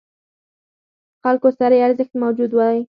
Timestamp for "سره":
1.59-1.73